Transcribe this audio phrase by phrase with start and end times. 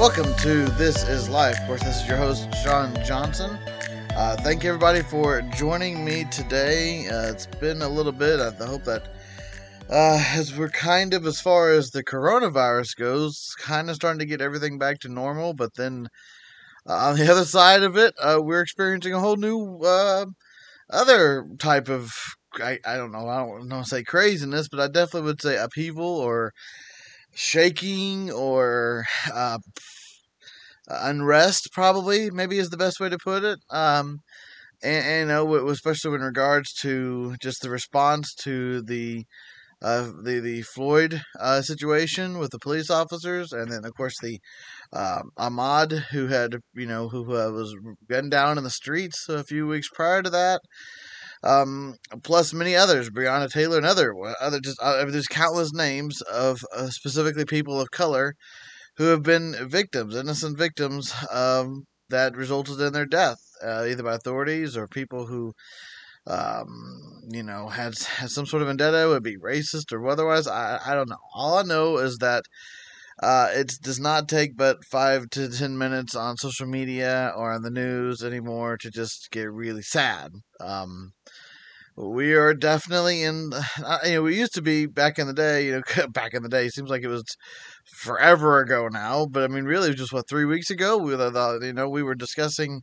[0.00, 1.60] Welcome to This Is Life.
[1.60, 3.50] Of course, this is your host, Sean Johnson.
[4.16, 7.06] Uh, thank you, everybody, for joining me today.
[7.06, 8.40] Uh, it's been a little bit.
[8.40, 9.08] I hope that
[9.90, 14.24] uh, as we're kind of, as far as the coronavirus goes, kind of starting to
[14.24, 16.08] get everything back to normal, but then
[16.88, 20.24] uh, on the other side of it, uh, we're experiencing a whole new uh,
[20.88, 22.10] other type of
[22.54, 25.58] I, I don't know I don't want to say craziness, but I definitely would say
[25.58, 26.54] upheaval or
[27.34, 29.58] shaking or uh,
[30.88, 31.70] unrest.
[31.72, 33.58] Probably maybe is the best way to put it.
[33.70, 34.20] Um,
[34.82, 39.24] and, and know, especially in regards to just the response to the
[39.82, 44.40] uh, the the Floyd uh, situation with the police officers, and then of course the
[44.92, 47.76] um, Ahmaud who had you know who uh, was
[48.08, 50.62] gunned down in the streets a few weeks prior to that.
[51.42, 56.60] Um, plus many others, Breonna Taylor and other other just uh, there's countless names of
[56.76, 58.34] uh, specifically people of color
[58.96, 64.14] who have been victims, innocent victims um, that resulted in their death, uh, either by
[64.14, 65.54] authorities or people who
[66.26, 70.46] um, you know, had, had some sort of vendetta, would be racist or otherwise.
[70.46, 71.16] I, I don't know.
[71.34, 72.44] All I know is that
[73.22, 77.62] uh, it does not take but five to ten minutes on social media or on
[77.62, 80.32] the news anymore to just get really sad.
[80.58, 81.12] Um,
[82.02, 83.50] we are definitely in.
[83.84, 85.66] Uh, you know, we used to be back in the day.
[85.66, 87.24] You know, back in the day, seems like it was
[87.84, 89.26] forever ago now.
[89.26, 90.98] But I mean, really, it was just what three weeks ago.
[90.98, 92.82] We, you know, we were discussing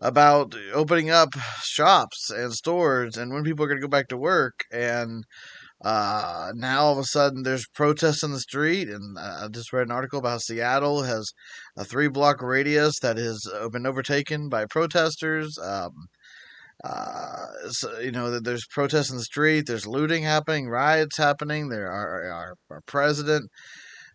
[0.00, 1.30] about opening up
[1.62, 5.24] shops and stores and when people are going to go back to work and
[5.84, 9.72] uh, now all of a sudden there's protests in the street and uh, i just
[9.72, 11.32] read an article about seattle has
[11.76, 15.92] a three block radius that has been overtaken by protesters um,
[16.84, 21.90] uh, so, you know there's protests in the street there's looting happening riots happening there
[21.90, 23.48] are our, our president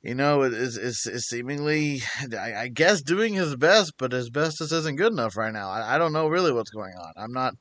[0.04, 2.02] you know, is is, is seemingly,
[2.38, 5.70] I, I, guess, doing his best, but his best just isn't good enough right now.
[5.70, 7.14] I, I don't know really what's going on.
[7.18, 7.56] I'm not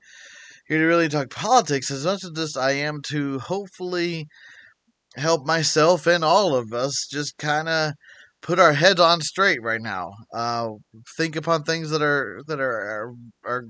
[0.68, 4.26] here to really talk politics as much as this I am to hopefully
[5.16, 7.92] help myself and all of us just kind of
[8.42, 10.12] put our heads on straight right now.
[10.34, 10.68] Uh,
[11.16, 13.14] think upon things that are that are are,
[13.44, 13.64] are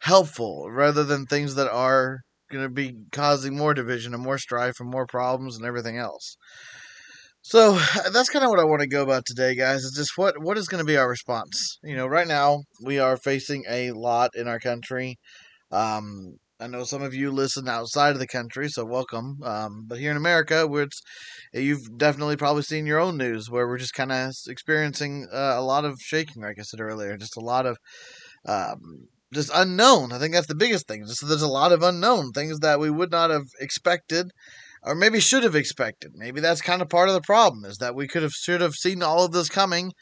[0.00, 2.20] helpful rather than things that are
[2.50, 6.36] going to be causing more division and more strife and more problems and everything else.
[7.42, 7.78] So
[8.12, 9.82] that's kind of what I want to go about today, guys.
[9.82, 11.78] Is just what what is going to be our response?
[11.84, 15.16] You know, right now we are facing a lot in our country.
[15.70, 19.36] Um, I know some of you listen outside of the country, so welcome.
[19.44, 21.00] Um, but here in America, where it's
[21.52, 25.62] you've definitely probably seen your own news where we're just kind of experiencing uh, a
[25.62, 27.76] lot of shaking, like I said earlier, just a lot of
[28.48, 30.12] um, just unknown.
[30.12, 31.04] I think that's the biggest thing.
[31.06, 34.30] Just there's a lot of unknown things that we would not have expected
[34.82, 36.12] or maybe should have expected.
[36.14, 38.74] Maybe that's kind of part of the problem is that we could have should have
[38.74, 39.92] seen all of this coming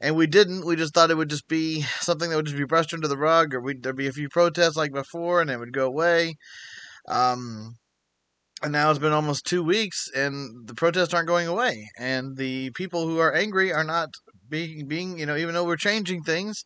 [0.00, 0.66] and we didn't.
[0.66, 3.16] We just thought it would just be something that would just be brushed under the
[3.16, 6.36] rug or we'd, there'd be a few protests like before and it would go away.
[7.08, 7.76] Um,
[8.62, 12.70] and now it's been almost two weeks and the protests aren't going away and the
[12.70, 14.08] people who are angry are not
[14.48, 16.64] being being you know even though we're changing things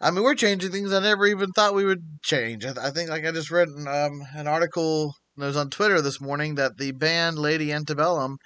[0.00, 2.64] I mean, we're changing things I never even thought we would change.
[2.64, 6.20] I, I think, like I just read um, an article that was on Twitter this
[6.20, 8.38] morning that the band Lady Antebellum,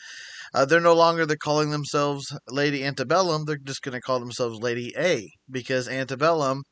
[0.54, 3.44] uh, they're no longer they're calling themselves Lady Antebellum.
[3.44, 6.62] They're just going to call themselves Lady A because Antebellum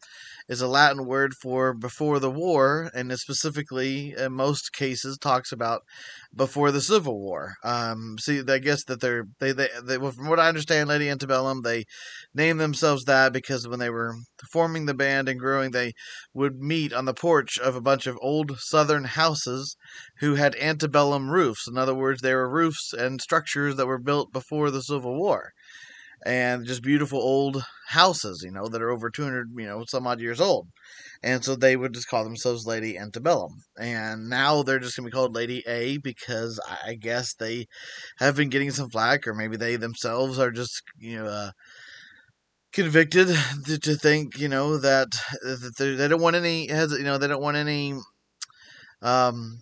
[0.50, 5.82] is a Latin word for before the war, and specifically, in most cases, talks about
[6.34, 7.54] before the Civil War.
[7.62, 11.62] Um, see, I guess that they're they, they they from what I understand, Lady Antebellum,
[11.62, 11.84] they
[12.34, 14.16] named themselves that because when they were
[14.50, 15.92] forming the band and growing, they
[16.34, 19.76] would meet on the porch of a bunch of old Southern houses
[20.18, 21.68] who had antebellum roofs.
[21.68, 25.52] In other words, they were roofs and structures that were built before the Civil War
[26.25, 30.20] and just beautiful old houses, you know, that are over 200, you know, some odd
[30.20, 30.69] years old.
[31.22, 33.53] And so they would just call themselves Lady Antebellum.
[33.78, 37.66] And now they're just going to be called Lady A because I guess they
[38.18, 41.50] have been getting some flack, or maybe they themselves are just, you know, uh,
[42.72, 43.28] convicted
[43.66, 45.09] to, to, think, you know, that,
[45.42, 47.94] that they don't want any, you know, they don't want any,
[49.03, 49.59] um,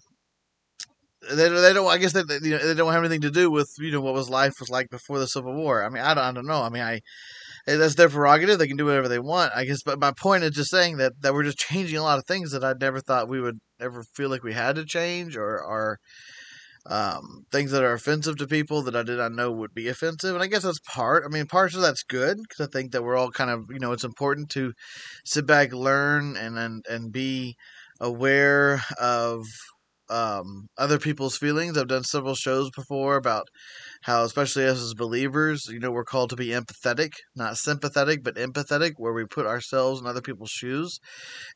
[1.29, 1.87] they, they don't.
[1.87, 4.15] I guess they, you know, they don't have anything to do with you know what
[4.15, 5.85] was life was like before the Civil War.
[5.85, 6.63] I mean, I don't, I don't know.
[6.63, 7.01] I mean, I
[7.67, 8.59] that's their prerogative.
[8.59, 9.53] They can do whatever they want.
[9.55, 9.83] I guess.
[9.83, 12.53] But my point is just saying that that we're just changing a lot of things
[12.53, 15.99] that I never thought we would ever feel like we had to change, or are
[16.87, 20.35] um, things that are offensive to people that I did not know would be offensive.
[20.35, 21.25] And I guess that's part.
[21.25, 23.79] I mean, part of that's good because I think that we're all kind of you
[23.79, 24.73] know it's important to
[25.25, 27.57] sit back, learn, and and and be
[28.01, 29.45] aware of
[30.11, 31.77] um, other people's feelings.
[31.77, 33.49] I've done several shows before about
[34.03, 38.37] how, especially us as believers, you know, we're called to be empathetic, not sympathetic, but
[38.37, 40.99] empathetic, where we put ourselves in other people's shoes.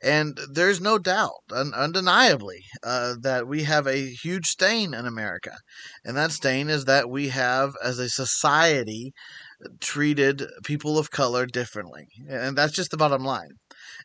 [0.03, 5.53] And there's no doubt, un- undeniably, uh, that we have a huge stain in America.
[6.05, 9.13] And that stain is that we have, as a society,
[9.81, 12.07] treated people of color differently.
[12.29, 13.51] And that's just the bottom line.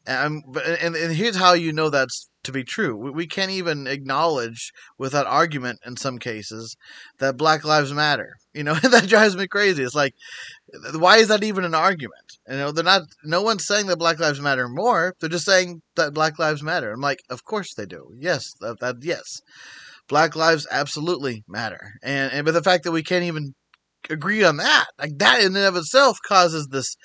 [0.06, 2.98] And, and, and here's how you know that's to be true.
[2.98, 6.76] We, we can't even acknowledge without argument in some cases
[7.20, 8.34] that Black Lives Matter.
[8.54, 9.84] You know, that drives me crazy.
[9.84, 10.14] It's like,
[10.94, 12.38] why is that even an argument?
[12.50, 15.14] You know, they're not, no one's saying that Black Lives Matter more.
[15.20, 16.92] They're just saying that Black Lives Matter.
[16.92, 18.12] I'm like, of course they do.
[18.18, 19.42] Yes, that, that yes.
[20.10, 21.92] Black lives absolutely matter.
[22.02, 23.54] And, and but the fact that we can't even
[24.10, 24.86] agree on that.
[24.98, 26.96] Like that in and of itself causes this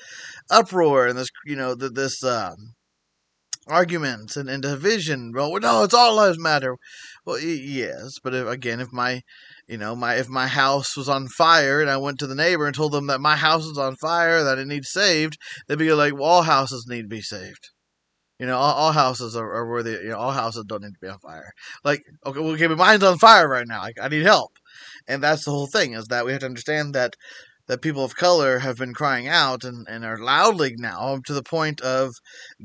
[0.51, 2.75] uproar and this, you know, this um,
[3.67, 5.33] arguments and, and division.
[5.35, 6.77] Well, no, it's all lives matter.
[7.25, 9.23] Well, yes, but if, again, if my,
[9.69, 12.67] you know, my if my house was on fire and I went to the neighbor
[12.67, 15.39] and told them that my house is on fire, that it needs saved,
[15.69, 17.71] they'd be like, well, all houses need to be saved.
[18.39, 19.93] You know, all, all houses are, are worthy.
[19.93, 21.53] You know, all houses don't need to be on fire.
[21.85, 23.83] Like, okay, well, okay, but mine's on fire right now.
[23.83, 24.53] Like, I need help
[25.07, 27.15] and that's the whole thing is that we have to understand that
[27.69, 31.43] that people of color have been crying out and, and are loudly now to the
[31.43, 32.15] point of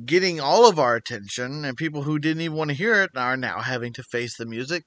[0.06, 3.38] getting all of our attention and people who didn't even want to hear it are
[3.38, 4.84] now having to face the music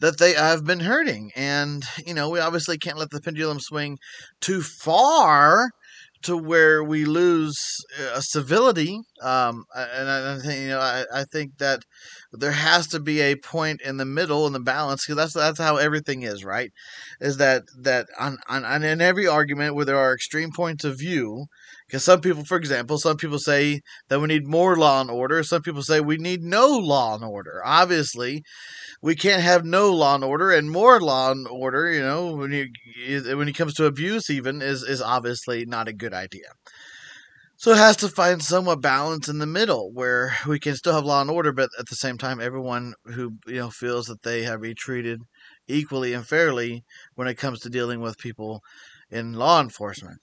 [0.00, 1.30] that they have been hurting.
[1.36, 3.98] And you know we obviously can't let the pendulum swing
[4.40, 5.70] too far
[6.24, 7.56] to where we lose
[8.00, 9.00] uh, civility.
[9.22, 11.84] Um, and I, I, think you know I, I think that
[12.32, 15.58] there has to be a point in the middle in the balance because that's that's
[15.58, 16.72] how everything is, right?
[17.20, 20.98] Is that that on, on, on in every argument where there are extreme points of
[20.98, 21.46] view,
[21.86, 25.42] because some people, for example, some people say that we need more law and order.
[25.42, 27.60] Some people say we need no law and order.
[27.64, 28.42] Obviously,
[29.02, 31.90] we can't have no law and order and more law and order.
[31.90, 32.68] You know, when you
[33.36, 36.48] when it comes to abuse, even is is obviously not a good idea.
[37.56, 41.04] So it has to find somewhat balance in the middle where we can still have
[41.04, 44.42] law and order, but at the same time, everyone who you know feels that they
[44.44, 45.20] have been treated
[45.66, 46.84] equally and fairly
[47.14, 48.62] when it comes to dealing with people
[49.10, 50.20] in law enforcement.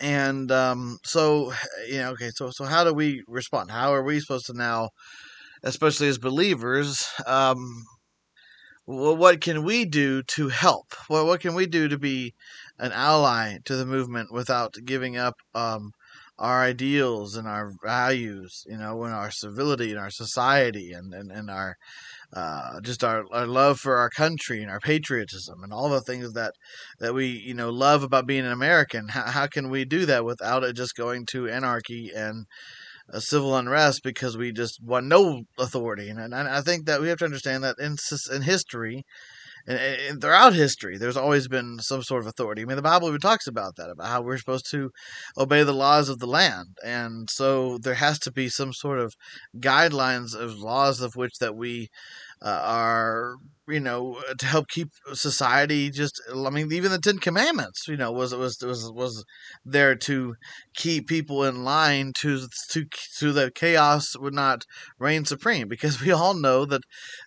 [0.00, 1.52] And um, so,
[1.88, 3.70] you know, okay, so so how do we respond?
[3.70, 4.90] How are we supposed to now
[5.62, 7.84] especially as believers, um,
[8.84, 10.94] what can we do to help?
[11.10, 12.34] Well, what can we do to be
[12.78, 15.90] an ally to the movement without giving up um,
[16.38, 21.32] our ideals and our values, you know, and our civility and our society and, and,
[21.32, 21.76] and our
[22.32, 26.34] uh, just our, our love for our country and our patriotism and all the things
[26.34, 26.52] that
[27.00, 29.08] that we you know love about being an American.
[29.08, 32.46] How, how can we do that without it just going to anarchy and
[33.10, 36.10] a civil unrest because we just want no authority.
[36.10, 37.96] And, and I think that we have to understand that in,
[38.30, 39.04] in history,
[39.68, 42.62] and, and, throughout history, there's always been some sort of authority.
[42.62, 44.90] I mean, the Bible even talks about that, about how we're supposed to
[45.36, 46.78] obey the laws of the land.
[46.84, 49.14] And so there has to be some sort of
[49.58, 51.88] guidelines of laws of which that we
[52.42, 53.36] uh, are
[53.68, 58.10] you know to help keep society just i mean even the 10 commandments you know
[58.10, 59.24] was was was was
[59.64, 60.34] there to
[60.74, 64.64] keep people in line to to so that chaos would not
[64.98, 65.68] reign supreme.
[65.68, 66.82] Because we all know that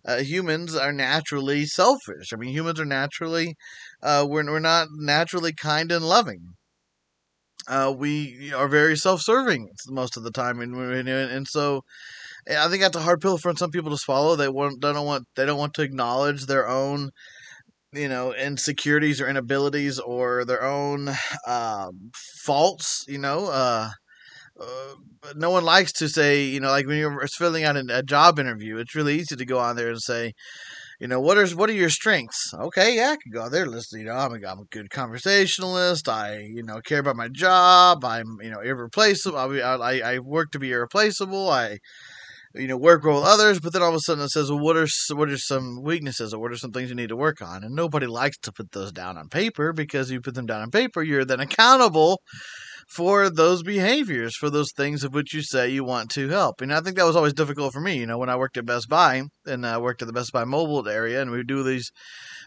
[0.05, 2.33] uh, humans are naturally selfish.
[2.33, 3.55] I mean humans are naturally
[4.01, 6.55] uh, we're, we're not naturally kind and loving.
[7.67, 11.83] Uh, we are very self-serving most of the time and, and, and so
[12.49, 14.35] I think that's a hard pill for some people to swallow.
[14.35, 17.11] They want they don't want they don't want to acknowledge their own
[17.93, 21.09] you know insecurities or inabilities or their own
[21.47, 22.11] um,
[22.43, 23.05] faults.
[23.07, 23.47] You know.
[23.47, 23.89] Uh,
[24.59, 24.95] uh,
[25.35, 28.77] no one likes to say, you know, like when you're filling out a, job interview,
[28.77, 30.33] it's really easy to go on there and say,
[30.99, 32.53] you know, what are what are your strengths?
[32.53, 33.65] Okay, yeah, I can go there.
[33.65, 36.07] Listen, you know, I'm a, I'm a good conversationalist.
[36.07, 38.05] I, you know, care about my job.
[38.05, 39.37] I'm, you know, irreplaceable.
[39.37, 41.49] I, I, I work to be irreplaceable.
[41.49, 41.79] I,
[42.55, 44.59] you know work well with others but then all of a sudden it says well
[44.59, 47.41] what are what are some weaknesses or what are some things you need to work
[47.41, 47.63] on?
[47.63, 50.71] And nobody likes to put those down on paper because you put them down on
[50.71, 52.21] paper you're then accountable
[52.87, 56.61] for those behaviors for those things of which you say you want to help.
[56.61, 58.65] And i think that was always difficult for me you know when i worked at
[58.65, 61.91] best buy and i worked at the best buy mobile area and we do these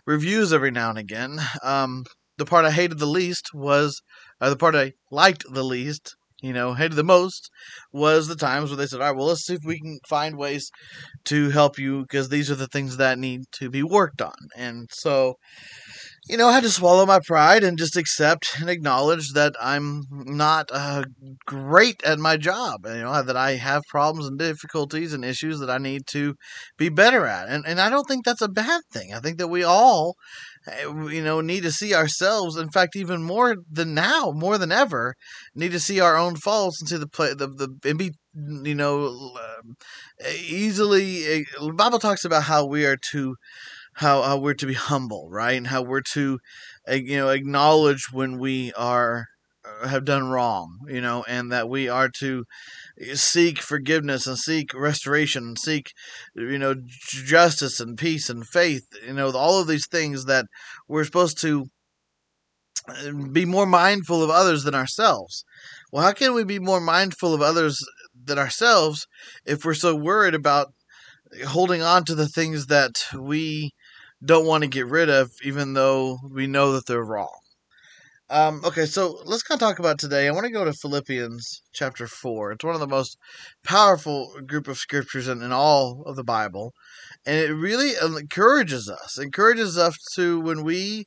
[0.07, 2.05] reviews every now and again um,
[2.37, 4.03] the part i hated the least was
[4.41, 7.51] uh, the part i liked the least you know, hated the most
[7.91, 10.37] was the times where they said, all right, well, let's see if we can find
[10.37, 10.71] ways
[11.25, 14.35] to help you because these are the things that need to be worked on.
[14.55, 15.37] And so,
[16.29, 20.03] you know, I had to swallow my pride and just accept and acknowledge that I'm
[20.11, 21.05] not uh,
[21.47, 22.81] great at my job.
[22.85, 26.35] You know, that I have problems and difficulties and issues that I need to
[26.77, 27.49] be better at.
[27.49, 29.15] And, and I don't think that's a bad thing.
[29.15, 30.15] I think that we all,
[30.67, 32.57] Eh, you know, need to see ourselves.
[32.57, 35.15] In fact, even more than now, more than ever,
[35.55, 38.75] need to see our own faults and see the play, the, the, and be, you
[38.75, 39.77] know, um,
[40.21, 41.25] eh, easily.
[41.25, 43.37] Eh, the Bible talks about how we are to
[43.95, 45.57] how, how we're to be humble, right?
[45.57, 46.39] And how we're to,
[46.87, 49.27] eh, you know, acknowledge when we are
[49.87, 52.45] have done wrong, you know, and that we are to
[53.15, 55.93] seek forgiveness and seek restoration and seek,
[56.35, 60.47] you know, justice and peace and faith, you know, all of these things that
[60.89, 61.67] we're supposed to
[62.89, 65.45] uh, be more mindful of others than ourselves.
[65.91, 67.79] Well, how can we be more mindful of others
[68.25, 69.07] than ourselves
[69.47, 70.73] if we're so worried about
[71.47, 73.73] holding on to the things that we
[74.25, 77.39] don't want to get rid of, even though we know that they're wrong.
[78.31, 80.27] Um, okay, so let's kind of talk about today.
[80.27, 82.53] I want to go to Philippians chapter 4.
[82.53, 83.19] It's one of the most
[83.65, 86.73] powerful group of scriptures in, in all of the Bible.
[87.27, 91.05] And it really encourages us, encourages us to when we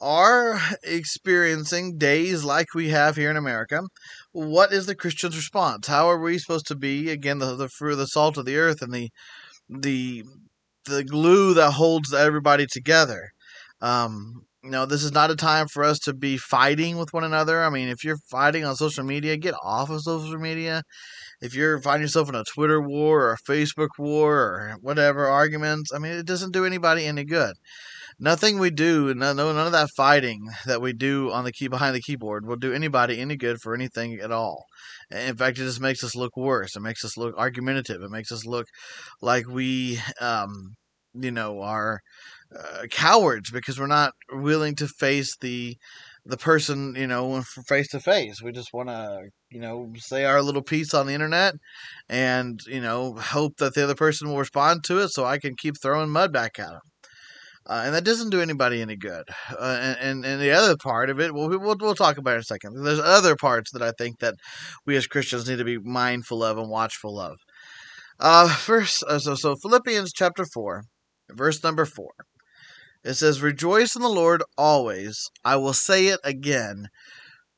[0.00, 3.82] are experiencing days like we have here in America,
[4.32, 5.86] what is the Christian's response?
[5.86, 8.82] How are we supposed to be again the the fruit, the salt of the earth,
[8.82, 9.10] and the
[9.68, 10.24] the
[10.86, 13.30] the glue that holds everybody together.
[13.80, 17.24] Um, you know, this is not a time for us to be fighting with one
[17.24, 17.62] another.
[17.62, 20.82] I mean, if you're fighting on social media, get off of social media.
[21.40, 25.92] If you're finding yourself in a Twitter war or a Facebook war or whatever arguments,
[25.94, 27.54] I mean, it doesn't do anybody any good.
[28.18, 31.96] Nothing we do, none, none of that fighting that we do on the key behind
[31.96, 34.66] the keyboard will do anybody any good for anything at all.
[35.10, 36.76] In fact, it just makes us look worse.
[36.76, 38.02] It makes us look argumentative.
[38.02, 38.66] It makes us look
[39.22, 40.74] like we, um,
[41.14, 42.00] you know, are
[42.56, 45.76] uh, cowards because we're not willing to face the
[46.26, 48.42] the person, you know, face to face.
[48.42, 51.54] We just want to, you know, say our little piece on the internet
[52.08, 55.54] and, you know, hope that the other person will respond to it so I can
[55.56, 56.80] keep throwing mud back at them.
[57.66, 59.24] Uh, and that doesn't do anybody any good.
[59.50, 62.44] Uh, and, and, the other part of it, we'll, we'll we'll talk about in a
[62.44, 62.82] second.
[62.82, 64.34] There's other parts that I think that
[64.86, 67.36] we as Christians need to be mindful of and watchful of.
[68.18, 70.84] Uh, first, uh, so so Philippians chapter four,
[71.30, 72.12] verse number four.
[73.04, 75.30] It says, "Rejoice in the Lord always.
[75.44, 76.88] I will say it again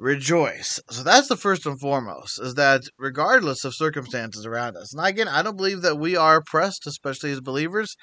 [0.03, 0.81] rejoice.
[0.91, 4.93] So that's the first and foremost, is that regardless of circumstances around us.
[4.93, 7.95] And again, I don't believe that we are oppressed, especially as believers.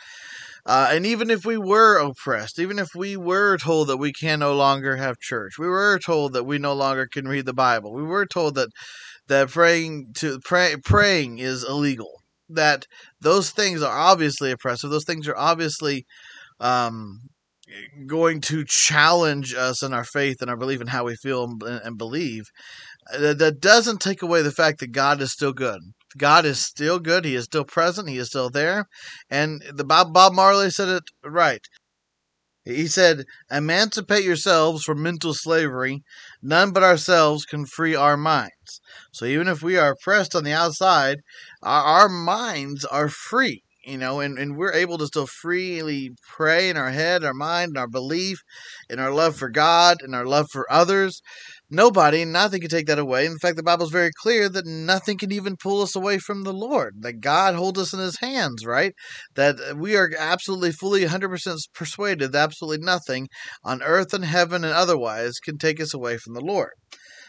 [0.66, 4.40] Uh, and even if we were oppressed, even if we were told that we can
[4.40, 7.94] no longer have church, we were told that we no longer can read the Bible,
[7.94, 8.70] we were told that
[9.28, 12.22] that praying to pray, praying is illegal.
[12.48, 12.86] That
[13.22, 14.90] those things are obviously oppressive.
[14.90, 16.06] Those things are obviously
[16.60, 17.22] um,
[18.08, 21.64] going to challenge us in our faith and our belief in how we feel and,
[21.64, 22.46] and believe,
[23.14, 25.80] uh, that doesn't take away the fact that God is still good.
[26.18, 27.26] God is still good.
[27.26, 28.10] He is still present.
[28.10, 28.86] He is still there.
[29.30, 31.62] And the Bob, Bob Marley said it right.
[32.66, 36.04] He said, Emancipate yourselves from mental slavery.
[36.42, 38.82] None but ourselves can free our minds.
[39.12, 41.20] So even if we are oppressed on the outside,
[41.64, 46.70] our, our minds are free you know, and, and we're able to still freely pray
[46.70, 48.38] in our head, our mind, and our belief,
[48.90, 51.22] in our love for God, and our love for others.
[51.72, 53.26] Nobody, nothing can take that away.
[53.26, 56.44] In fact, the Bible is very clear that nothing can even pull us away from
[56.44, 56.96] the Lord.
[57.02, 58.94] That God holds us in His hands, right?
[59.36, 63.28] That we are absolutely, fully, 100% persuaded that absolutely nothing
[63.64, 66.72] on earth and heaven and otherwise can take us away from the Lord.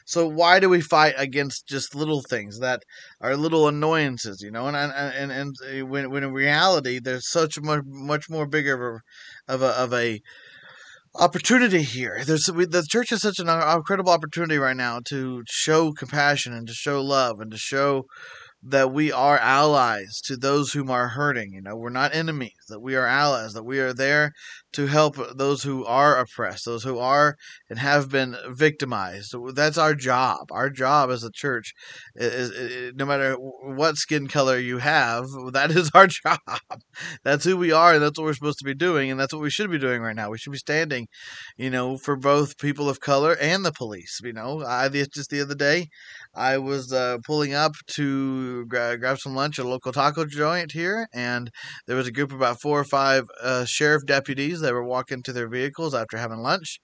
[0.04, 2.82] So why do we fight against just little things that
[3.20, 4.66] are little annoyances, you know?
[4.66, 9.02] And and and, and uh, when when in reality there's such much much more bigger
[9.48, 10.20] of a of a
[11.14, 12.22] opportunity here.
[12.24, 16.66] There's we, the church has such an incredible opportunity right now to show compassion and
[16.68, 18.06] to show love and to show
[18.62, 21.52] that we are allies to those whom are hurting.
[21.52, 24.32] You know, we're not enemies, that we are allies, that we are there
[24.72, 27.36] to help those who are oppressed, those who are
[27.68, 29.34] and have been victimized.
[29.54, 30.52] That's our job.
[30.52, 31.72] Our job as a church
[32.14, 36.38] is, is no matter what skin color you have, that is our job.
[37.24, 39.42] That's who we are, and that's what we're supposed to be doing, and that's what
[39.42, 40.30] we should be doing right now.
[40.30, 41.08] We should be standing,
[41.56, 44.20] you know, for both people of color and the police.
[44.22, 45.88] You know, I just the other day,
[46.34, 50.72] I was uh, pulling up to gra- grab some lunch at a local taco joint
[50.72, 51.50] here, and
[51.86, 55.22] there was a group of about four or five uh, sheriff deputies that were walking
[55.24, 56.78] to their vehicles after having lunch.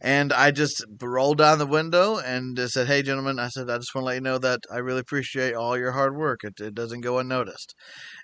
[0.00, 3.94] And I just rolled down the window and said, Hey, gentlemen, I said, I just
[3.94, 6.40] want to let you know that I really appreciate all your hard work.
[6.44, 7.74] It, it doesn't go unnoticed.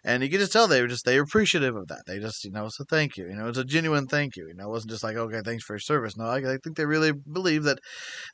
[0.05, 2.03] And you could just tell they were just, they were appreciative of that.
[2.07, 3.27] They just, you know, so thank you.
[3.29, 4.47] You know, it's a genuine thank you.
[4.49, 6.17] You know, it wasn't just like, okay, thanks for your service.
[6.17, 7.79] No, I, I think they really believe that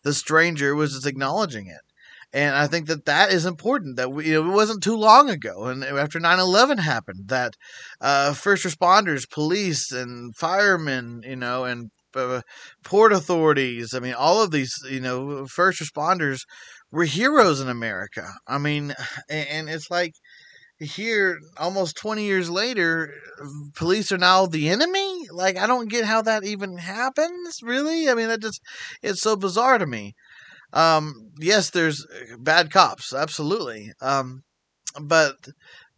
[0.02, 1.80] the stranger was just acknowledging it.
[2.32, 3.96] And I think that that is important.
[3.96, 7.54] That we, you know, it wasn't too long ago, and after 9/11 happened, that
[8.00, 12.42] uh, first responders, police, and firemen, you know, and uh,
[12.84, 13.94] port authorities.
[13.94, 16.40] I mean, all of these, you know, first responders
[16.90, 18.26] were heroes in America.
[18.46, 18.94] I mean,
[19.30, 20.12] and it's like
[20.80, 23.12] here, almost 20 years later,
[23.74, 25.26] police are now the enemy.
[25.30, 28.08] Like, I don't get how that even happens, really.
[28.08, 28.60] I mean, that just,
[29.02, 30.14] it's so bizarre to me.
[30.72, 32.06] Um, yes, there's
[32.38, 33.92] bad cops, absolutely.
[34.00, 34.42] Um,
[35.00, 35.36] but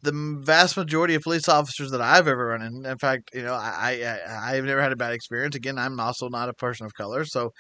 [0.03, 0.13] the
[0.45, 4.03] vast majority of police officers that I've ever run in, in fact, you know, I,
[4.05, 5.57] I I've never had a bad experience.
[5.57, 7.53] Again, I'm also not a person of color, so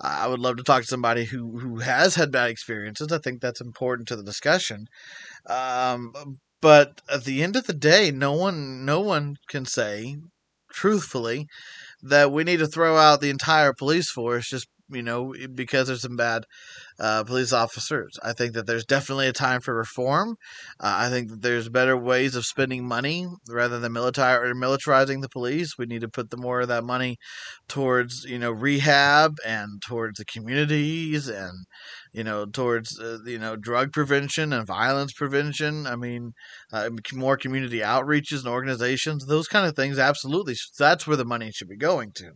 [0.00, 3.12] I would love to talk to somebody who who has had bad experiences.
[3.12, 4.86] I think that's important to the discussion.
[5.48, 6.12] Um,
[6.60, 10.16] but at the end of the day, no one no one can say
[10.72, 11.46] truthfully
[12.02, 16.02] that we need to throw out the entire police force just you know, because there's
[16.02, 16.44] some bad
[16.98, 18.18] uh, police officers.
[18.22, 20.36] I think that there's definitely a time for reform.
[20.80, 25.20] Uh, I think that there's better ways of spending money rather than military or militarizing
[25.22, 25.76] the police.
[25.78, 27.16] We need to put the more of that money
[27.68, 31.66] towards you know rehab and towards the communities and
[32.12, 35.86] you know towards uh, you know drug prevention and violence prevention.
[35.86, 36.32] I mean,
[36.72, 39.26] uh, more community outreaches and organizations.
[39.26, 39.98] Those kind of things.
[39.98, 42.32] Absolutely, that's where the money should be going to.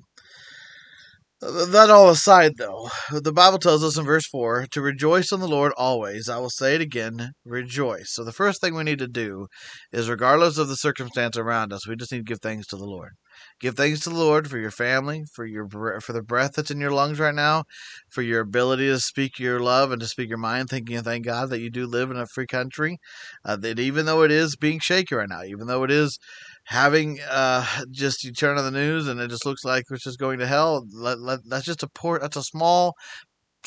[1.40, 5.46] That all aside, though, the Bible tells us in verse 4 to rejoice in the
[5.46, 6.30] Lord always.
[6.30, 8.12] I will say it again, rejoice.
[8.14, 9.48] So, the first thing we need to do
[9.92, 12.86] is, regardless of the circumstance around us, we just need to give thanks to the
[12.86, 13.12] Lord.
[13.60, 15.68] Give thanks to the Lord for your family, for your
[16.00, 17.64] for the breath that's in your lungs right now,
[18.10, 20.70] for your ability to speak your love and to speak your mind.
[20.70, 22.96] Thanking and thank God that you do live in a free country.
[23.44, 26.18] Uh, that even though it is being shaky right now, even though it is
[26.66, 30.18] having uh, just you turn on the news and it just looks like it's just
[30.18, 30.86] going to hell.
[30.92, 32.18] Let, let, that's just a poor.
[32.18, 32.94] That's a small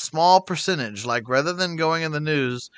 [0.00, 1.04] small percentage.
[1.04, 2.68] Like rather than going in the news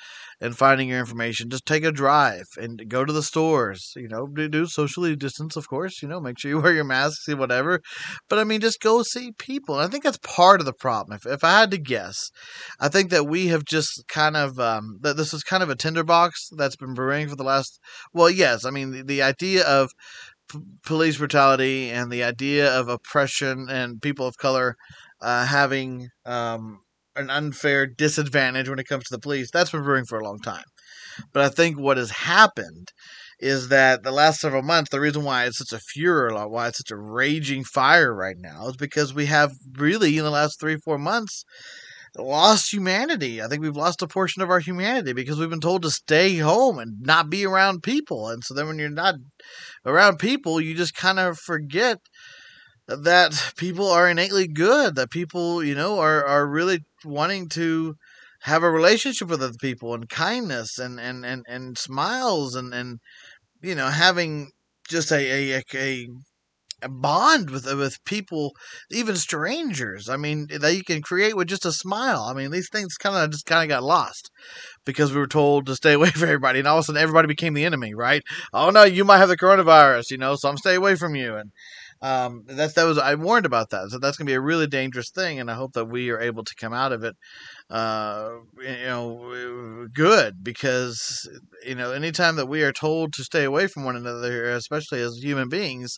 [0.41, 3.93] and finding your information, just take a drive and go to the stores.
[3.95, 6.01] You know, do socially distance, of course.
[6.01, 7.79] You know, make sure you wear your mask, see whatever.
[8.29, 9.79] But I mean, just go see people.
[9.79, 11.15] And I think that's part of the problem.
[11.15, 12.29] If if I had to guess,
[12.79, 15.75] I think that we have just kind of um, that this is kind of a
[15.75, 17.79] tinderbox that's been brewing for the last.
[18.13, 19.91] Well, yes, I mean the, the idea of
[20.83, 24.75] police brutality and the idea of oppression and people of color
[25.21, 26.81] uh, having um,
[27.15, 29.49] an unfair disadvantage when it comes to the police.
[29.51, 30.63] That's been brewing for a long time.
[31.31, 32.89] But I think what has happened
[33.39, 36.77] is that the last several months, the reason why it's such a furor, why it's
[36.77, 40.77] such a raging fire right now, is because we have really, in the last three,
[40.77, 41.43] four months,
[42.17, 43.41] lost humanity.
[43.41, 46.37] I think we've lost a portion of our humanity because we've been told to stay
[46.37, 48.29] home and not be around people.
[48.29, 49.15] And so then when you're not
[49.85, 51.97] around people, you just kind of forget
[52.87, 57.95] that people are innately good, that people, you know, are, are really wanting to
[58.41, 62.99] have a relationship with other people and kindness and, and, and, and smiles and, and,
[63.61, 64.51] you know, having
[64.89, 66.07] just a, a, a,
[66.81, 68.51] a bond with with people,
[68.91, 70.09] even strangers.
[70.09, 72.23] I mean, that you can create with just a smile.
[72.23, 74.29] I mean, these things kind of just kind of got lost
[74.85, 77.27] because we were told to stay away from everybody, and all of a sudden everybody
[77.27, 78.21] became the enemy, right?
[78.53, 81.35] Oh no, you might have the coronavirus, you know, so I'm stay away from you,
[81.35, 81.51] and
[82.03, 83.89] um, that was I warned about that.
[83.89, 86.19] So that's going to be a really dangerous thing, and I hope that we are
[86.19, 87.15] able to come out of it,
[87.69, 88.29] uh,
[88.61, 91.29] you know, good because
[91.65, 95.17] you know anytime that we are told to stay away from one another, especially as
[95.21, 95.97] human beings,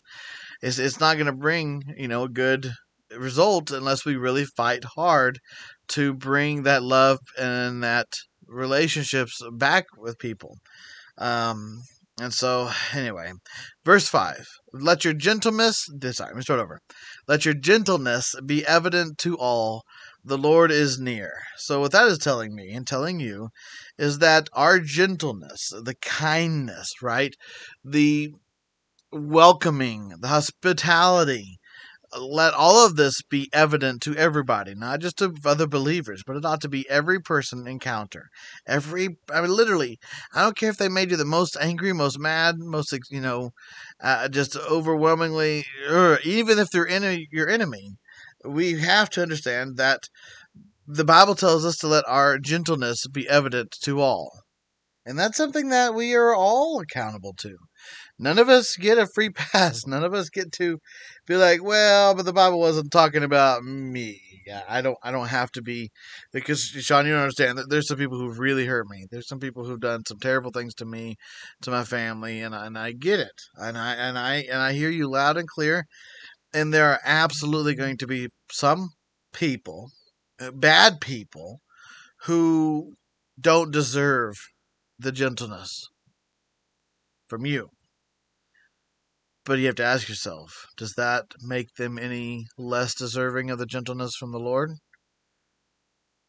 [0.62, 2.70] it's it's not going to bring you know a good
[3.16, 5.38] result unless we really fight hard
[5.88, 8.08] to bring that love and that
[8.46, 10.56] relationships back with people.
[11.18, 11.82] Um,
[12.18, 13.32] and so, anyway,
[13.84, 16.80] verse 5 Let your gentleness, sorry, let me start over.
[17.28, 19.84] Let your gentleness be evident to all.
[20.24, 21.32] The Lord is near.
[21.58, 23.50] So, what that is telling me and telling you
[23.98, 27.34] is that our gentleness, the kindness, right?
[27.84, 28.32] The
[29.12, 31.58] welcoming, the hospitality,
[32.18, 36.44] let all of this be evident to everybody, not just to other believers, but it
[36.44, 38.28] ought to be every person encounter.
[38.66, 39.98] Every, I mean, literally,
[40.34, 43.50] I don't care if they made you the most angry, most mad, most, you know,
[44.00, 47.96] uh, just overwhelmingly, or even if they're in your enemy,
[48.44, 50.08] we have to understand that
[50.86, 54.30] the Bible tells us to let our gentleness be evident to all.
[55.04, 57.56] And that's something that we are all accountable to.
[58.18, 59.86] None of us get a free pass.
[59.86, 60.78] None of us get to
[61.26, 64.20] be like, well, but the Bible wasn't talking about me.
[64.68, 65.90] I don't I don't have to be
[66.32, 67.58] because Sean, you don't understand.
[67.68, 69.06] There's some people who've really hurt me.
[69.10, 71.16] There's some people who've done some terrible things to me,
[71.62, 73.42] to my family, and and I get it.
[73.56, 75.86] And I and I and I hear you loud and clear.
[76.54, 78.90] And there are absolutely going to be some
[79.32, 79.90] people,
[80.40, 81.60] uh, bad people,
[82.22, 82.94] who
[83.40, 84.34] don't deserve
[84.98, 85.88] the gentleness
[87.28, 87.70] from you.
[89.46, 93.64] But you have to ask yourself does that make them any less deserving of the
[93.64, 94.72] gentleness from the Lord?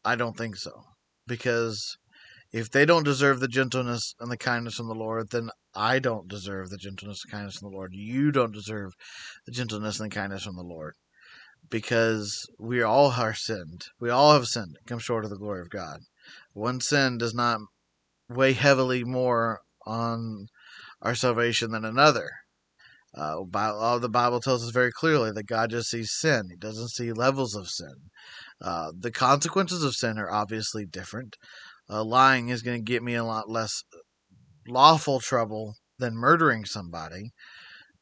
[0.04, 0.84] I don't think so.
[1.26, 1.98] Because
[2.52, 6.28] if they don't deserve the gentleness and the kindness from the Lord, then I don't
[6.28, 7.92] deserve the gentleness and kindness from the Lord.
[7.92, 8.92] You don't deserve
[9.46, 10.94] the gentleness and the kindness from the Lord.
[11.68, 13.86] Because we all are sinned.
[13.98, 16.02] We all have sinned and come short of the glory of God.
[16.52, 17.62] One sin does not
[18.28, 20.46] weigh heavily more on
[21.02, 22.30] our salvation than another.
[23.14, 26.48] Uh, Bible, the Bible tells us very clearly that God just sees sin.
[26.50, 27.94] He doesn't see levels of sin.
[28.60, 31.36] Uh, the consequences of sin are obviously different.
[31.90, 33.82] Uh, lying is going to get me a lot less
[34.66, 37.30] lawful trouble than murdering somebody,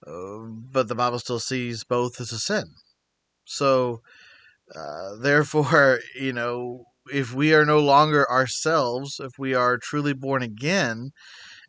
[0.07, 0.39] uh,
[0.73, 2.65] but the Bible still sees both as a sin.
[3.45, 4.01] So,
[4.75, 10.43] uh, therefore, you know, if we are no longer ourselves, if we are truly born
[10.43, 11.13] again,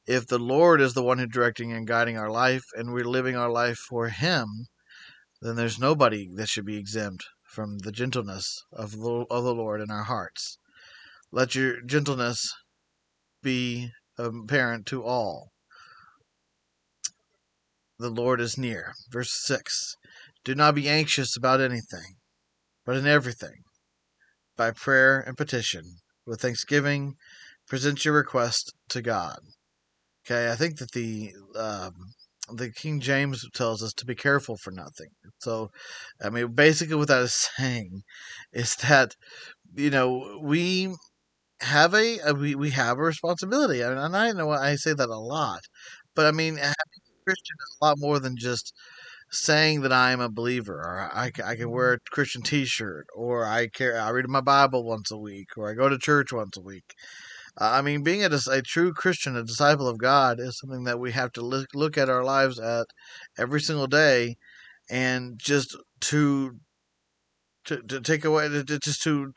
[0.07, 3.35] if the Lord is the one who's directing and guiding our life and we're living
[3.35, 4.67] our life for Him,
[5.41, 9.81] then there's nobody that should be exempt from the gentleness of the, of the Lord
[9.81, 10.59] in our hearts.
[11.29, 12.53] Let your gentleness
[13.43, 15.51] be apparent to all.
[17.99, 18.93] The Lord is near.
[19.09, 19.95] Verse 6
[20.45, 22.15] Do not be anxious about anything,
[22.85, 23.63] but in everything,
[24.55, 27.17] by prayer and petition, with thanksgiving,
[27.67, 29.39] present your request to God.
[30.29, 31.93] Okay, I think that the um,
[32.53, 35.09] the King James tells us to be careful for nothing.
[35.39, 35.71] So,
[36.21, 38.03] I mean, basically, what that is saying
[38.53, 39.15] is that
[39.75, 40.95] you know we
[41.61, 45.09] have a, a we, we have a responsibility, and, and I know I say that
[45.09, 45.61] a lot,
[46.15, 48.73] but I mean, having a Christian is a lot more than just
[49.31, 53.45] saying that I am a believer, or I, I can wear a Christian T-shirt, or
[53.45, 56.57] I care I read my Bible once a week, or I go to church once
[56.57, 56.93] a week.
[57.57, 61.11] I mean, being a, a true Christian, a disciple of God, is something that we
[61.13, 62.87] have to look, look at our lives at
[63.37, 64.37] every single day,
[64.89, 66.59] and just to
[67.65, 69.33] to, to take away, to, just to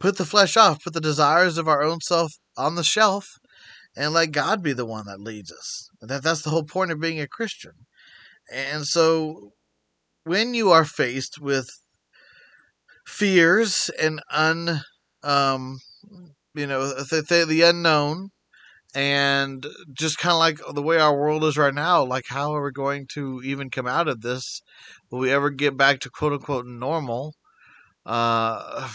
[0.00, 3.28] put the flesh off, put the desires of our own self on the shelf,
[3.96, 5.88] and let God be the one that leads us.
[6.00, 7.72] That that's the whole point of being a Christian.
[8.52, 9.52] And so,
[10.24, 11.68] when you are faced with
[13.06, 14.82] fears and un
[15.22, 15.78] um,
[16.54, 18.30] you know, the, the unknown,
[18.94, 22.04] and just kind of like the way our world is right now.
[22.04, 24.60] Like, how are we going to even come out of this?
[25.10, 27.34] Will we ever get back to quote unquote normal?
[28.04, 28.88] Uh,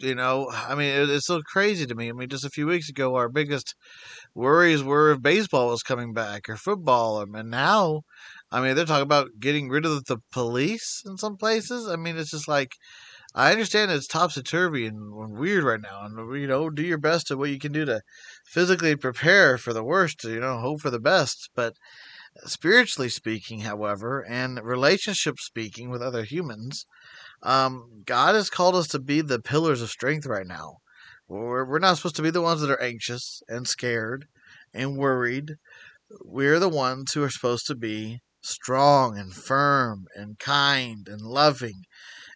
[0.00, 2.08] you know, I mean, it, it's so crazy to me.
[2.08, 3.74] I mean, just a few weeks ago, our biggest
[4.34, 8.02] worries were if baseball was coming back or football, and now,
[8.50, 11.88] I mean, they're talking about getting rid of the police in some places.
[11.88, 12.72] I mean, it's just like
[13.34, 17.30] I understand it's topsy turvy and weird right now, and you know, do your best
[17.30, 18.02] at what you can do to
[18.44, 21.48] physically prepare for the worst, you know, hope for the best.
[21.54, 21.76] But
[22.44, 26.86] spiritually speaking, however, and relationship speaking with other humans,
[27.42, 30.78] um, God has called us to be the pillars of strength right now.
[31.28, 34.26] We're, we're not supposed to be the ones that are anxious and scared
[34.74, 35.54] and worried.
[36.24, 41.84] We're the ones who are supposed to be strong and firm and kind and loving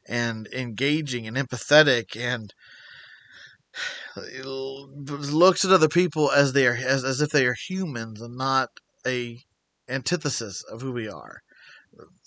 [0.06, 2.52] and engaging and empathetic and
[4.44, 8.68] looks at other people as they are as, as if they are humans and not
[9.06, 9.40] a
[9.88, 11.40] antithesis of who we are.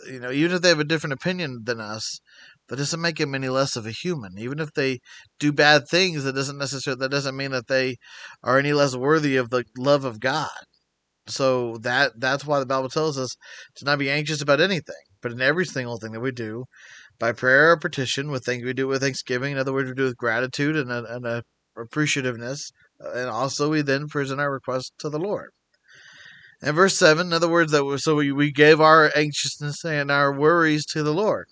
[0.08, 2.20] You know even if they have a different opinion than us
[2.68, 4.38] that doesn't make them any less of a human.
[4.38, 5.00] Even if they
[5.40, 7.98] do bad things that doesn't necessarily that doesn't mean that they
[8.44, 10.50] are any less worthy of the love of god.
[11.28, 13.36] So that that's why the bible tells us
[13.76, 16.66] to not be anxious about anything but in every single thing that we do
[17.20, 19.54] by prayer or petition with things we do with thanksgiving.
[19.54, 21.44] In other words, we do with gratitude and a, and a
[21.78, 22.72] appreciativeness,
[23.04, 25.50] uh, and also we then present our request to the Lord.
[26.62, 30.34] And verse seven, in other words, that so we, we gave our anxiousness and our
[30.34, 31.48] worries to the Lord.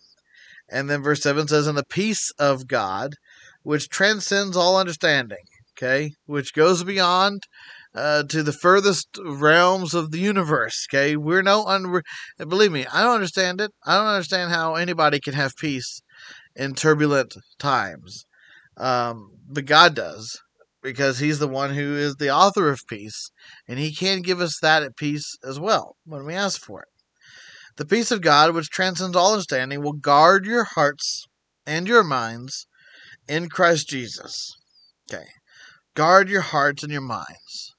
[0.67, 3.13] And then verse seven says, "And the peace of God,
[3.61, 5.45] which transcends all understanding."
[5.77, 7.43] Okay, which goes beyond
[7.95, 10.85] uh, to the furthest realms of the universe.
[10.89, 12.01] Okay, we're no un-
[12.37, 13.71] believe me, I don't understand it.
[13.85, 16.01] I don't understand how anybody can have peace
[16.55, 18.25] in turbulent times,
[18.77, 20.39] um, but God does.
[20.81, 23.31] because he's the one who is the author of peace,
[23.67, 26.87] and he can give us that at peace as well when we ask for it.
[27.77, 31.25] The peace of God, which transcends all understanding, will guard your hearts
[31.65, 32.67] and your minds
[33.27, 34.53] in Christ Jesus.
[35.11, 35.25] Okay.
[35.95, 37.74] Guard your hearts and your minds.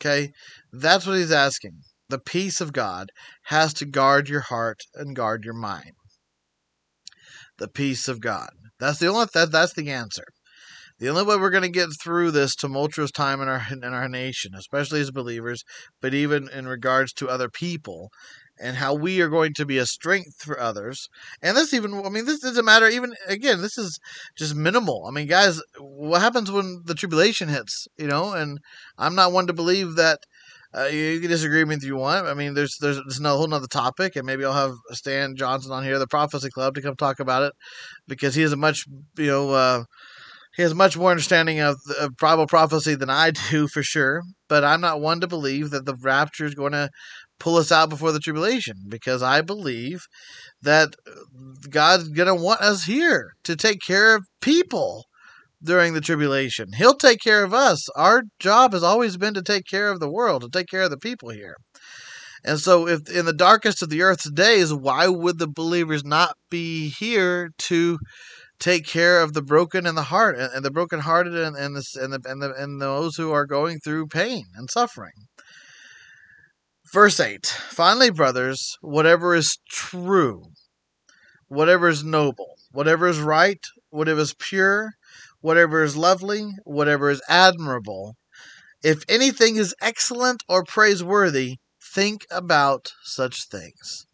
[0.00, 0.32] Okay.
[0.72, 1.80] That's what he's asking.
[2.08, 3.10] The peace of God
[3.44, 5.92] has to guard your heart and guard your mind.
[7.58, 8.50] The peace of God.
[8.78, 10.24] That's the only that, that's the answer.
[10.98, 14.08] The only way we're going to get through this tumultuous time in our in our
[14.08, 15.62] nation, especially as believers,
[16.00, 18.10] but even in regards to other people,
[18.58, 21.08] and how we are going to be a strength for others.
[21.42, 22.88] And this even, I mean, this doesn't matter.
[22.88, 23.98] Even again, this is
[24.36, 25.06] just minimal.
[25.06, 27.86] I mean, guys, what happens when the tribulation hits?
[27.98, 28.58] You know, and
[28.98, 30.20] I'm not one to believe that.
[30.76, 32.26] Uh, you can disagree with me if you want.
[32.26, 35.72] I mean, there's there's, there's a whole nother topic, and maybe I'll have Stan Johnson
[35.72, 37.54] on here, the Prophecy Club, to come talk about it
[38.06, 38.84] because he has a much
[39.16, 39.84] you know uh,
[40.56, 44.22] he has much more understanding of, of Bible prophecy than I do for sure.
[44.48, 46.88] But I'm not one to believe that the rapture is going to
[47.38, 50.06] pull us out before the tribulation because I believe
[50.62, 50.94] that
[51.68, 55.04] God's going to want us here to take care of people
[55.62, 56.68] during the tribulation.
[56.76, 57.88] He'll take care of us.
[57.96, 60.90] Our job has always been to take care of the world, to take care of
[60.90, 61.56] the people here.
[62.44, 66.36] And so, if in the darkest of the earth's days, why would the believers not
[66.48, 67.98] be here to
[68.58, 72.12] take care of the broken and the heart and, the brokenhearted and, and, the, and,
[72.12, 75.26] the, and, the, and those who are going through pain and suffering?
[76.92, 80.44] Verse 8 Finally, brothers, whatever is true,
[81.48, 84.92] whatever is noble, whatever is right, whatever is pure,
[85.40, 88.16] whatever is lovely, whatever is admirable,
[88.82, 94.06] if anything is excellent or praiseworthy, think about such things.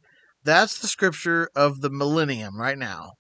[0.45, 3.13] That's the scripture of the millennium right now.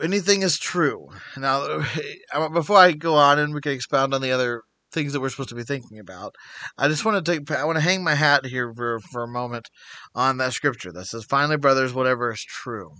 [0.00, 1.08] Anything is true.
[1.36, 1.84] Now,
[2.52, 5.48] before I go on and we can expound on the other things that we're supposed
[5.50, 6.34] to be thinking about.
[6.78, 9.28] I just want to take I want to hang my hat here for for a
[9.28, 9.68] moment
[10.14, 12.90] on that scripture that says, "Finally, brothers, whatever is true."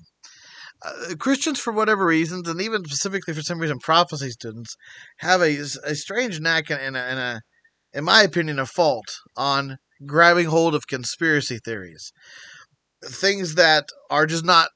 [0.84, 4.76] Uh, Christians, for whatever reasons, and even specifically for some reason, prophecy students
[5.18, 7.40] have a, a strange knack and, a, a,
[7.96, 12.10] in my opinion, a fault on grabbing hold of conspiracy theories,
[13.04, 14.70] things that are just not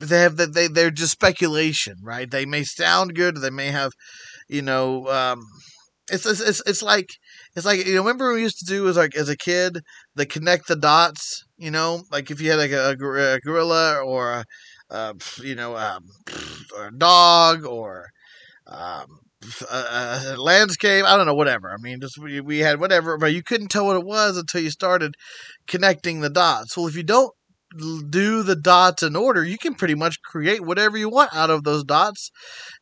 [0.00, 2.30] they have that they they're just speculation, right?
[2.30, 3.92] They may sound good, they may have,
[4.48, 5.42] you know, um,
[6.12, 7.08] it's, it's it's like
[7.56, 9.80] it's like you know remember we used to do as like as a kid
[10.14, 12.02] the connect the dots you know?
[12.10, 14.44] Like if you had like a, a gorilla or
[14.90, 16.02] a, you know um,
[16.76, 18.06] or a dog or
[18.66, 19.06] um,
[19.70, 21.70] a, a, landscape I don't know whatever.
[21.70, 24.62] I mean just we, we had whatever but you couldn't tell what it was until
[24.62, 25.14] you started
[25.68, 26.76] connecting the dots.
[26.76, 27.32] Well if you don't
[28.08, 31.62] do the dots in order you can pretty much create whatever you want out of
[31.62, 32.32] those dots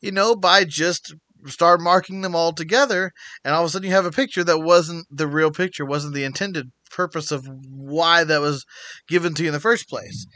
[0.00, 1.14] you know by just
[1.46, 3.12] start marking them all together,
[3.44, 6.14] and all of a sudden you have a picture that wasn't the real picture, wasn't
[6.14, 8.64] the intended purpose of why that was
[9.08, 10.26] given to you in the first place.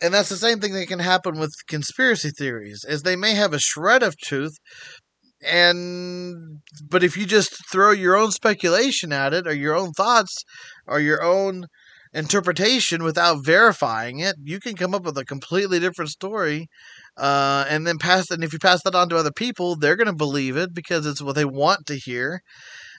[0.00, 3.52] And that's the same thing that can happen with conspiracy theories, is they may have
[3.52, 4.56] a shred of truth,
[5.42, 10.44] and but if you just throw your own speculation at it, or your own thoughts,
[10.86, 11.66] or your own
[12.12, 16.68] interpretation without verifying it, you can come up with a completely different story.
[17.16, 20.06] Uh, and then pass, and if you pass that on to other people, they're going
[20.06, 22.42] to believe it because it's what they want to hear.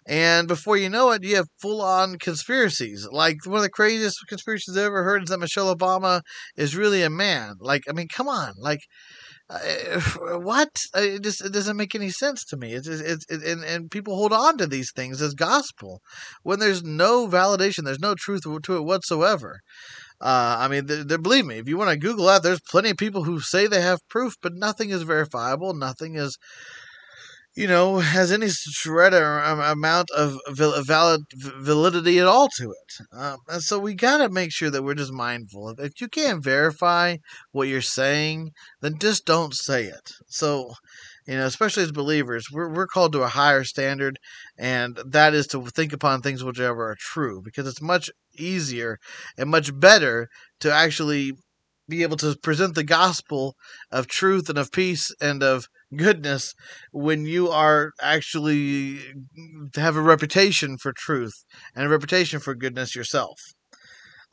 [0.08, 3.08] And before you know it, you have full on conspiracies.
[3.12, 6.22] Like one of the craziest conspiracies I've ever heard is that Michelle Obama
[6.56, 7.56] is really a man.
[7.60, 8.54] Like, I mean, come on.
[8.58, 8.80] Like,
[9.50, 10.00] uh,
[10.40, 10.70] what?
[10.96, 12.74] It just it doesn't make any sense to me.
[12.74, 16.02] It's, it's, it, and, and people hold on to these things as gospel
[16.44, 19.60] when there's no validation, there's no truth to it whatsoever.
[20.20, 23.24] Uh, I mean, believe me, if you want to Google that, there's plenty of people
[23.24, 25.74] who say they have proof, but nothing is verifiable.
[25.74, 26.38] Nothing is
[27.58, 30.38] you know, has any shred or amount of
[30.86, 33.06] valid validity at all to it.
[33.12, 35.74] Um, and so we got to make sure that we're just mindful.
[35.80, 37.18] If you can't verify
[37.52, 38.52] what you're saying,
[38.82, 40.12] then just don't say it.
[40.28, 40.76] So,
[41.28, 44.18] you know, especially as believers, we're, we're called to a higher standard,
[44.58, 48.98] and that is to think upon things whichever are true, because it's much easier
[49.38, 50.28] and much better
[50.62, 51.34] to actually
[51.90, 53.56] be able to present the gospel
[53.92, 56.54] of truth and of peace and of goodness
[56.92, 59.00] when you are actually
[59.76, 63.40] have a reputation for truth and a reputation for goodness yourself.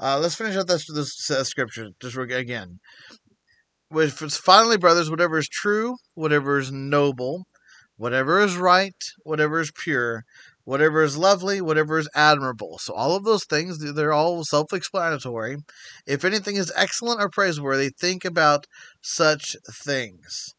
[0.01, 2.81] Uh, let's finish up this, this uh, scripture just again.
[3.91, 7.45] Which finally, brothers, whatever is true, whatever is noble,
[7.97, 10.25] whatever is right, whatever is pure,
[10.65, 12.79] whatever is lovely, whatever is admirable.
[12.81, 15.59] So all of those things, they're all self-explanatory.
[16.07, 18.67] If anything is excellent or praiseworthy, think about
[19.03, 20.55] such things.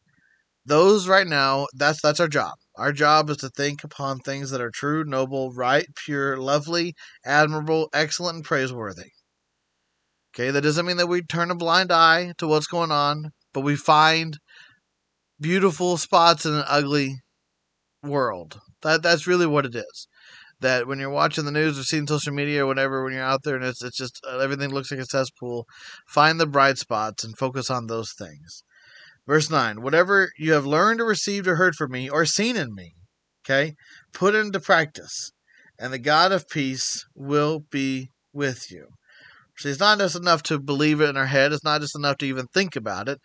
[0.64, 2.54] Those right now, that's that's our job.
[2.76, 7.88] Our job is to think upon things that are true, noble, right, pure, lovely, admirable,
[7.92, 9.12] excellent, and praiseworthy.
[10.36, 13.62] Okay, that doesn't mean that we turn a blind eye to what's going on, but
[13.62, 14.36] we find
[15.40, 17.22] beautiful spots in an ugly
[18.02, 18.60] world.
[18.82, 20.08] That that's really what it is.
[20.60, 23.44] That when you're watching the news or seeing social media or whatever, when you're out
[23.44, 25.66] there and it's it's just uh, everything looks like a cesspool,
[26.06, 28.62] find the bright spots and focus on those things.
[29.26, 32.74] Verse 9, whatever you have learned or received or heard from me or seen in
[32.74, 32.92] me,
[33.42, 33.74] okay,
[34.12, 35.32] put into practice,
[35.78, 38.88] and the God of peace will be with you.
[39.58, 41.52] See, it's not just enough to believe it in our head.
[41.52, 43.18] It's not just enough to even think about it,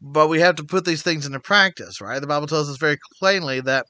[0.00, 2.20] but we have to put these things into practice, right?
[2.20, 3.86] The Bible tells us very plainly that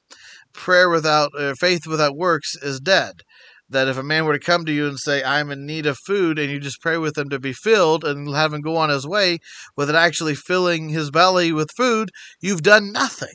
[0.53, 3.21] prayer without uh, faith without works is dead.
[3.69, 5.97] That if a man were to come to you and say, I'm in need of
[6.05, 8.89] food, and you just pray with him to be filled and have him go on
[8.89, 9.39] his way
[9.75, 13.33] without actually filling his belly with food, you've done nothing.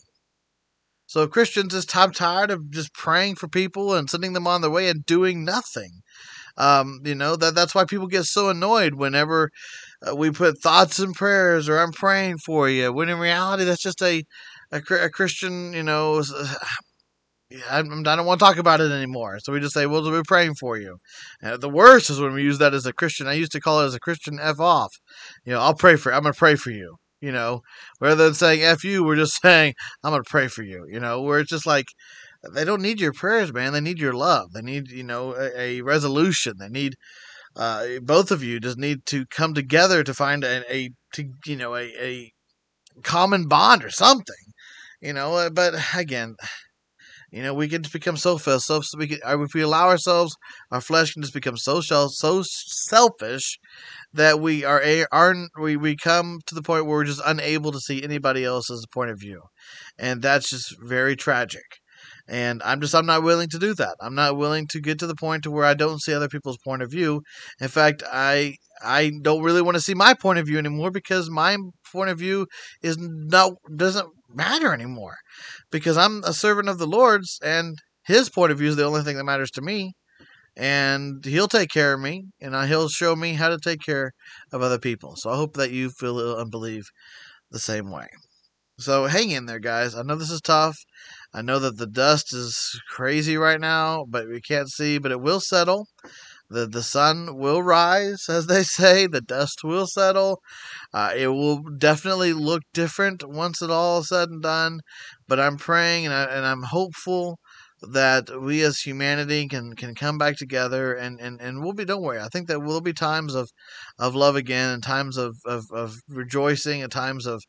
[1.07, 4.71] So Christians just I'm tired of just praying for people and sending them on their
[4.71, 6.03] way and doing nothing.
[6.61, 9.51] Um, you know that that's why people get so annoyed whenever
[10.07, 12.93] uh, we put thoughts and prayers or I'm praying for you.
[12.93, 14.23] When in reality, that's just a
[14.71, 16.23] a, a Christian, you know.
[17.69, 19.41] I don't want to talk about it anymore.
[19.41, 20.99] So we just say, well, we're praying for you.
[21.43, 23.27] And the worst is when we use that as a Christian.
[23.27, 24.93] I used to call it as a Christian F off.
[25.45, 26.15] You know, I'll pray for.
[26.15, 26.97] I'm to pray for you.
[27.21, 27.63] You know,
[28.01, 30.87] rather than saying F you, we're just saying, I'm to pray for you.
[30.89, 31.87] You know, where it's just like,
[32.55, 33.73] they don't need your prayers, man.
[33.73, 34.53] They need your love.
[34.53, 36.55] They need, you know, a, a resolution.
[36.59, 36.95] They need,
[37.57, 41.57] uh, both of you just need to come together to find a, a to, you
[41.57, 42.33] know, a, a
[43.03, 44.53] common bond or something,
[45.01, 45.35] you know.
[45.35, 46.37] Uh, but again,
[47.31, 50.35] you know, we can just become so so we can, uh, if we allow ourselves,
[50.71, 53.59] our flesh can just become so so selfish
[54.13, 57.71] that we are a are we we come to the point where we're just unable
[57.73, 59.43] to see anybody else's point of view,
[59.99, 61.81] and that's just very tragic
[62.31, 63.97] and i'm just i'm not willing to do that.
[64.01, 66.59] I'm not willing to get to the point to where i don't see other people's
[66.65, 67.23] point of view.
[67.61, 71.29] In fact i i don't really want to see my point of view anymore because
[71.29, 71.59] my
[71.93, 72.47] point of view
[72.83, 75.17] is not doesn't matter anymore.
[75.71, 79.03] Because i'm a servant of the lord's and his point of view is the only
[79.03, 79.93] thing that matters to me.
[80.57, 84.13] And he'll take care of me and he'll show me how to take care
[84.53, 85.17] of other people.
[85.17, 86.85] So i hope that you feel and believe
[87.51, 88.07] the same way.
[88.79, 89.95] So hang in there guys.
[89.95, 90.77] I know this is tough
[91.33, 95.21] I know that the dust is crazy right now, but we can't see, but it
[95.21, 95.87] will settle.
[96.49, 99.07] The, the sun will rise, as they say.
[99.07, 100.41] The dust will settle.
[100.93, 104.81] Uh, it will definitely look different once it all is said and done.
[105.29, 107.39] But I'm praying and, I, and I'm hopeful
[107.83, 112.03] that we as humanity can, can come back together and, and, and we'll be don't
[112.03, 113.49] worry i think that will be times of,
[113.99, 117.43] of love again and times of, of, of rejoicing and times of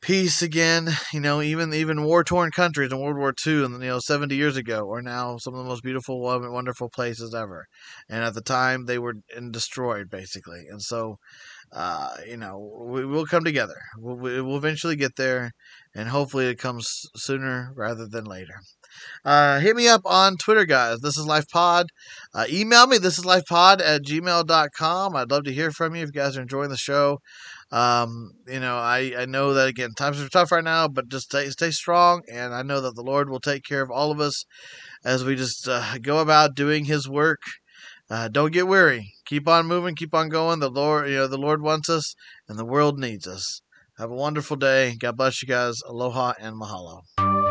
[0.00, 0.88] peace again.
[1.12, 4.34] You know, even even war torn countries in World War II and you know 70
[4.34, 7.66] years ago are now some of the most beautiful, wonderful places ever.
[8.08, 9.14] And at the time, they were
[9.50, 10.64] destroyed basically.
[10.68, 11.16] And so,
[11.72, 13.80] uh, you know, we will come together.
[13.98, 15.52] We'll, we'll eventually get there,
[15.94, 18.54] and hopefully, it comes sooner rather than later.
[19.24, 21.00] Uh, hit me up on Twitter, guys.
[21.00, 21.88] This is Life Pod.
[22.34, 22.98] Uh, email me.
[22.98, 25.16] This is lifepod at gmail.com.
[25.16, 27.18] I'd love to hear from you if you guys are enjoying the show.
[27.76, 31.26] Um, you know, I, I know that again, times are tough right now, but just
[31.26, 32.22] stay, stay strong.
[32.32, 34.46] And I know that the Lord will take care of all of us
[35.04, 37.42] as we just uh, go about doing His work.
[38.08, 39.12] Uh, don't get weary.
[39.26, 39.94] Keep on moving.
[39.94, 40.60] Keep on going.
[40.60, 42.14] The Lord, you know, the Lord wants us,
[42.48, 43.60] and the world needs us.
[43.98, 44.96] Have a wonderful day.
[44.98, 45.74] God bless you guys.
[45.86, 47.45] Aloha and mahalo.